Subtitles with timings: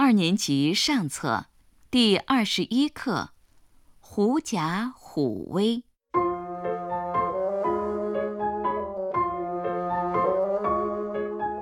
[0.00, 1.46] 二年级上册
[1.90, 3.30] 第二十一课
[3.98, 5.78] 《狐假虎威》。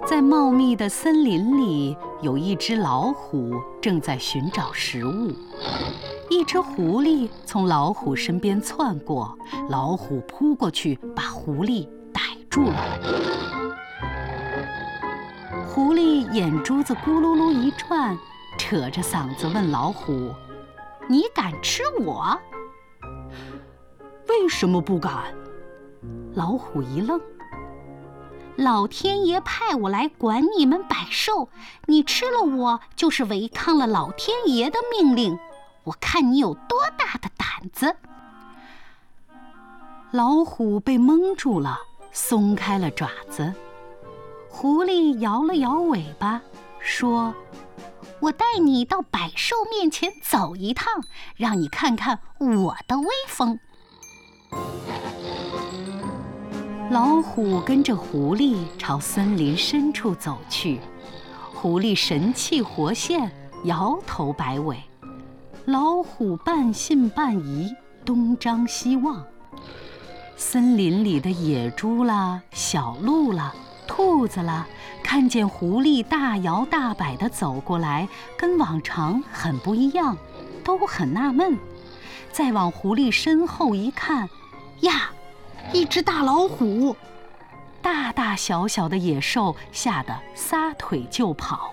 [0.07, 5.35] 在茂密的森林里，有一只老虎正在寻找食物。
[6.29, 9.35] 一只狐狸从老虎身边窜过，
[9.71, 13.56] 老虎扑过去，把狐狸逮住了。
[15.77, 18.19] 狐狸眼珠子咕噜噜一转，
[18.57, 20.35] 扯着嗓子问老虎
[21.07, 22.35] ：“你敢吃我？
[24.27, 25.35] 为什么不敢？”
[26.33, 27.21] 老虎一愣。
[28.57, 31.51] 老天爷派我来管你们百兽，
[31.85, 35.39] 你吃了我就是违抗了老天爷的命令。
[35.85, 37.95] 我看你有多大的胆子！
[40.11, 41.81] 老虎被蒙住了，
[42.13, 43.53] 松开了爪子。
[44.59, 46.41] 狐狸摇了摇尾巴，
[46.81, 47.35] 说
[48.21, 51.05] ：“我带你到百兽面前走一趟，
[51.37, 53.61] 让你看看我的威风。”
[56.91, 60.81] 老虎跟着狐狸朝森林深处走去，
[61.53, 63.31] 狐狸神气活现，
[63.65, 64.77] 摇头摆尾；
[65.67, 67.71] 老虎半信半疑，
[68.07, 69.23] 东张西望。
[70.35, 73.55] 森林里的野猪啦、小鹿啦、
[73.87, 74.67] 兔子啦，
[75.03, 80.17] 看见狐狸大摇大摆地走过来，跟往常很不一样，
[80.65, 81.59] 都很纳闷。
[82.33, 84.29] 再往狐狸身后一看，
[84.81, 85.11] 呀！
[85.73, 86.95] 一只大老虎，
[87.83, 91.73] 大大小小的野兽吓得撒腿就跑。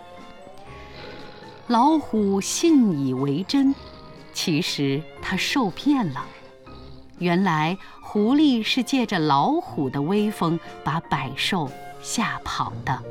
[1.67, 3.75] 老虎信以为真，
[4.33, 6.25] 其实他受骗了。
[7.19, 11.69] 原来狐狸是借着老虎的威风把百兽
[12.01, 13.01] 吓跑的。